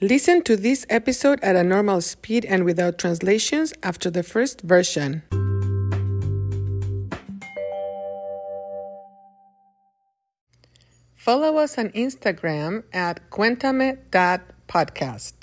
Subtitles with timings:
[0.00, 5.22] Listen to this episode at a normal speed and without translations after the first version.
[11.14, 15.34] Follow us on Instagram at cuéntame.podcast.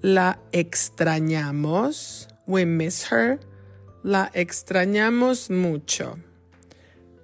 [0.00, 2.28] La extrañamos.
[2.46, 3.40] We miss her.
[4.04, 6.16] La extrañamos mucho.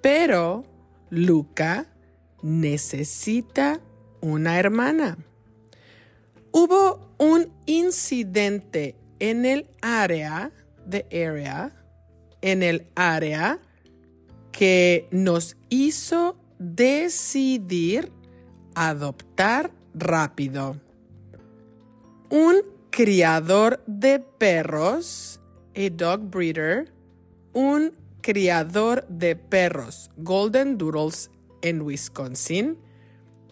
[0.01, 0.65] Pero
[1.09, 1.87] Luca
[2.43, 3.79] necesita
[4.19, 5.17] una hermana.
[6.51, 10.51] Hubo un incidente en el área
[10.85, 11.73] de area,
[12.41, 13.61] en el área
[14.57, 18.11] que nos hizo decidir
[18.73, 20.81] adoptar rápido.
[22.31, 25.39] Un criador de perros,
[25.75, 26.91] a dog breeder,
[27.53, 31.29] un criador de perros, Golden Doodles
[31.61, 32.79] en Wisconsin,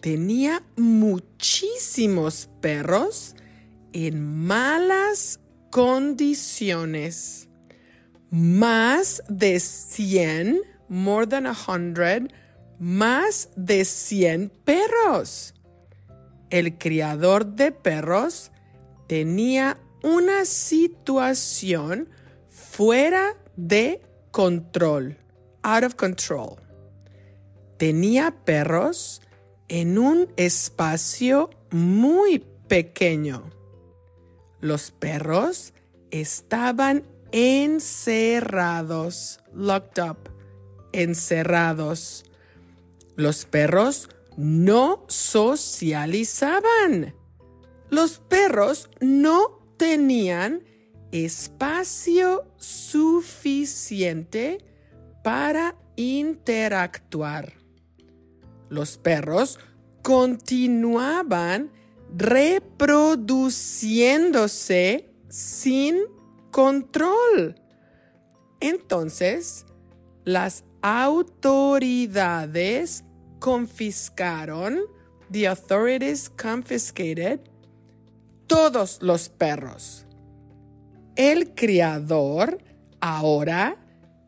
[0.00, 3.36] tenía muchísimos perros
[3.92, 5.38] en malas
[5.70, 7.48] condiciones.
[8.32, 12.32] Más de 100, more than a hundred,
[12.78, 15.54] más de 100 perros.
[16.50, 18.52] El criador de perros
[19.08, 22.08] tenía una situación
[22.48, 25.16] fuera de control,
[25.62, 26.56] out of control.
[27.78, 29.22] Tenía perros
[29.68, 33.50] en un espacio muy pequeño.
[34.60, 35.72] Los perros
[36.10, 38.40] estaban encerrados,
[39.52, 40.35] locked up,
[40.92, 42.24] encerrados.
[43.16, 47.14] Los perros no socializaban.
[47.90, 50.64] Los perros no tenían
[51.12, 54.58] espacio suficiente
[55.22, 57.52] para interactuar.
[58.68, 59.60] Los perros
[60.02, 61.70] continuaban
[62.16, 66.00] reproduciéndose sin
[66.50, 67.60] control.
[68.60, 69.66] Entonces,
[70.24, 72.22] las autoridades
[73.40, 74.86] confiscaron,
[75.32, 77.40] the authorities confiscated,
[78.46, 80.06] todos los perros.
[81.16, 82.62] El criador
[83.00, 83.76] ahora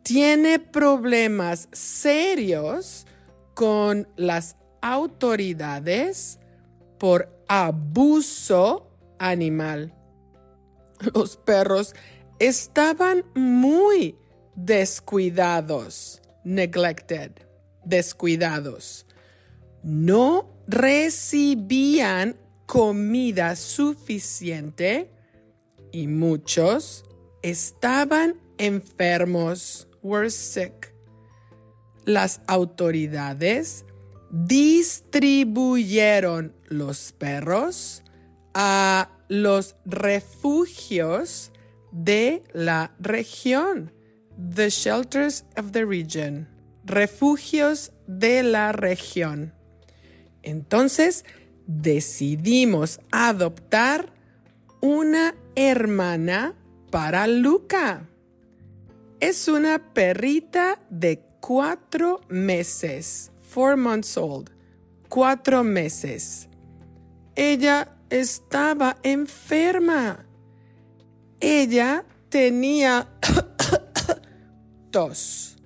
[0.02, 3.06] tiene problemas serios
[3.54, 6.40] con las autoridades
[6.98, 9.94] por abuso animal.
[11.14, 11.94] Los perros
[12.40, 14.16] estaban muy
[14.56, 17.32] descuidados, neglected,
[17.84, 19.06] descuidados.
[19.82, 22.36] No recibían
[22.66, 25.10] comida suficiente
[25.92, 27.04] y muchos
[27.42, 30.94] estaban enfermos, were sick.
[32.04, 33.84] Las autoridades
[34.30, 38.02] distribuyeron los perros
[38.54, 41.52] a los refugios
[41.92, 43.92] de la región,
[44.38, 46.46] the shelters of the region,
[46.84, 49.52] refugios de la región.
[50.42, 51.24] Entonces
[51.66, 54.12] decidimos adoptar
[54.80, 56.54] una hermana
[56.90, 58.08] para Luca.
[59.20, 64.50] Es una perrita de cuatro meses, four months old,
[65.08, 66.48] cuatro meses.
[67.34, 70.24] Ella estaba enferma.
[71.40, 73.08] Ella tenía
[74.90, 75.56] tos.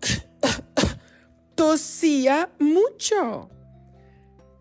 [1.54, 3.48] Tosía mucho.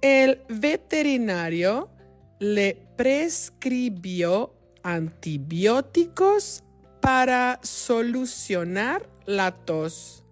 [0.01, 1.89] El veterinario
[2.39, 4.53] le prescribió
[4.83, 6.63] antibióticos
[7.01, 10.23] para solucionar la tos.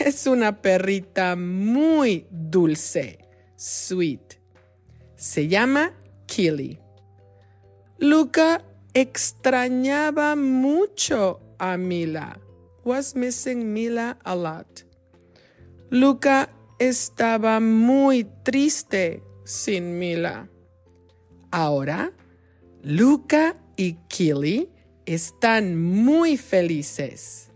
[0.00, 3.18] Es una perrita muy dulce,
[3.56, 4.40] sweet.
[5.16, 5.92] Se llama
[6.26, 6.78] Killy.
[7.98, 12.40] Luca extrañaba mucho a Mila.
[12.84, 14.84] Was missing Mila a lot.
[15.90, 16.48] Luca
[16.78, 20.48] estaba muy triste sin Mila.
[21.50, 22.12] Ahora,
[22.82, 24.68] Luca y Killy
[25.06, 27.52] están muy felices.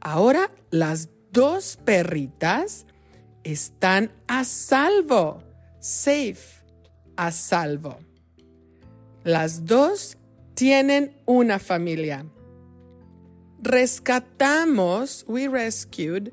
[0.00, 2.86] Ahora las dos perritas
[3.42, 5.42] están a salvo,
[5.80, 6.62] safe,
[7.16, 7.98] a salvo.
[9.24, 10.18] Las dos
[10.54, 12.24] tienen una familia.
[13.62, 16.32] Rescatamos, we rescued,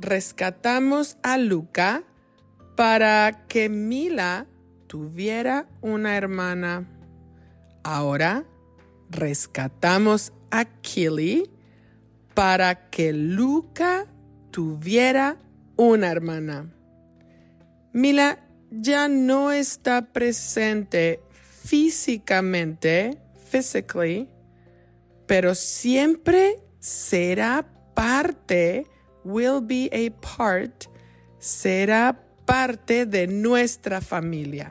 [0.00, 2.02] rescatamos a Luca
[2.76, 4.46] para que Mila
[4.86, 6.88] tuviera una hermana.
[7.82, 8.44] Ahora
[9.10, 11.50] rescatamos a Killy
[12.34, 14.06] para que Luca
[14.50, 15.36] tuviera
[15.76, 16.72] una hermana.
[17.92, 18.40] Mila
[18.70, 21.20] ya no está presente
[21.64, 23.18] físicamente,
[23.50, 24.28] physically,
[25.26, 27.64] pero siempre será
[27.94, 28.86] parte,
[29.24, 30.86] will be a part,
[31.38, 32.14] será
[32.44, 34.70] parte de nuestra familia.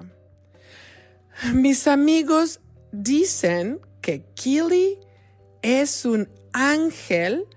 [1.56, 2.60] Mis amigos
[2.92, 5.00] dicen que Kili
[5.64, 7.48] es un ángel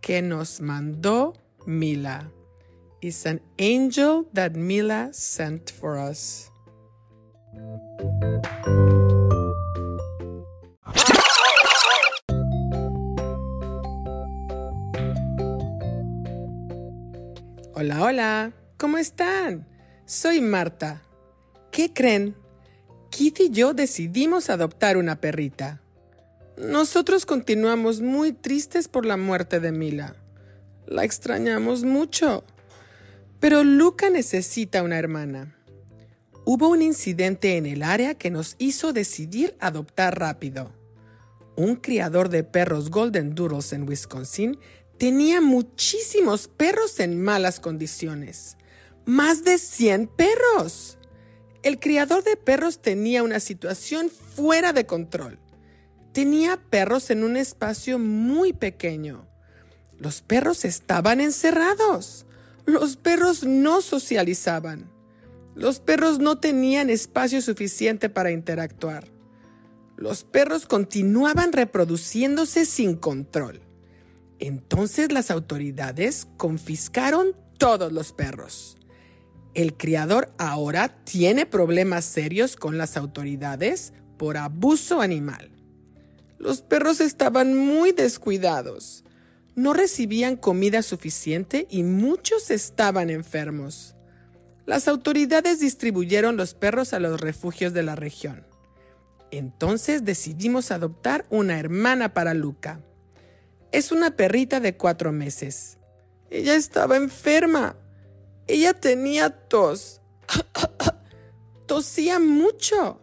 [0.00, 1.34] que nos mandó
[1.66, 2.30] Mila.
[3.00, 6.52] It's an angel that Mila sent for us.
[17.84, 19.68] Hola, hola, ¿cómo están?
[20.06, 21.02] Soy Marta.
[21.70, 22.34] ¿Qué creen?
[23.10, 25.82] Kitty y yo decidimos adoptar una perrita.
[26.56, 30.16] Nosotros continuamos muy tristes por la muerte de Mila.
[30.86, 32.44] La extrañamos mucho.
[33.38, 35.54] Pero Luca necesita una hermana.
[36.46, 40.72] Hubo un incidente en el área que nos hizo decidir adoptar rápido.
[41.54, 44.58] Un criador de perros Golden Doodles en Wisconsin
[44.98, 48.56] tenía muchísimos perros en malas condiciones.
[49.04, 50.98] Más de 100 perros.
[51.62, 55.38] El criador de perros tenía una situación fuera de control.
[56.12, 59.26] Tenía perros en un espacio muy pequeño.
[59.98, 62.26] Los perros estaban encerrados.
[62.66, 64.90] Los perros no socializaban.
[65.54, 69.08] Los perros no tenían espacio suficiente para interactuar.
[69.96, 73.60] Los perros continuaban reproduciéndose sin control.
[74.38, 78.76] Entonces las autoridades confiscaron todos los perros.
[79.54, 85.50] El criador ahora tiene problemas serios con las autoridades por abuso animal.
[86.38, 89.04] Los perros estaban muy descuidados.
[89.54, 93.94] No recibían comida suficiente y muchos estaban enfermos.
[94.66, 98.44] Las autoridades distribuyeron los perros a los refugios de la región.
[99.30, 102.80] Entonces decidimos adoptar una hermana para Luca.
[103.74, 105.78] Es una perrita de cuatro meses.
[106.30, 107.74] Ella estaba enferma.
[108.46, 110.00] Ella tenía tos.
[111.66, 113.00] Tosía mucho.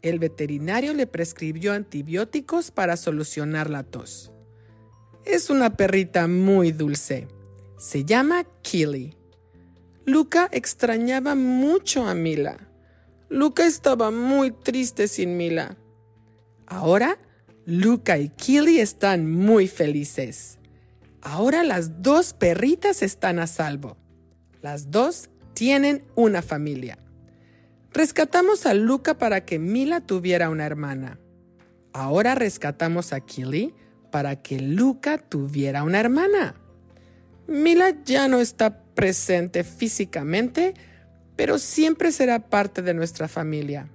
[0.00, 4.30] El veterinario le prescribió antibióticos para solucionar la tos.
[5.24, 7.26] Es una perrita muy dulce.
[7.76, 9.16] Se llama Killy.
[10.06, 12.70] Luca extrañaba mucho a Mila.
[13.28, 15.76] Luca estaba muy triste sin Mila.
[16.68, 17.18] Ahora,
[17.64, 20.58] Luca y Killy están muy felices.
[21.20, 23.96] Ahora las dos perritas están a salvo.
[24.62, 26.98] Las dos tienen una familia.
[27.92, 31.20] Rescatamos a Luca para que Mila tuviera una hermana.
[31.92, 33.74] Ahora rescatamos a Killy
[34.10, 36.56] para que Luca tuviera una hermana.
[37.46, 40.74] Mila ya no está presente físicamente,
[41.36, 43.88] pero siempre será parte de nuestra familia.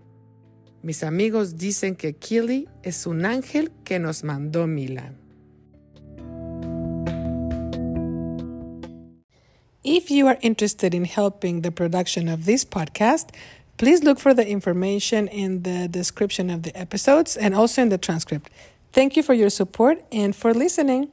[0.88, 5.12] Mis amigos dicen que Killy es un ángel que nos mandó Mila.
[9.84, 13.32] If you are interested in helping the production of this podcast,
[13.78, 18.00] Please look for the information in the description of the episodes and also in the
[18.00, 18.50] transcript.
[18.92, 21.12] Thank you for your support and for listening.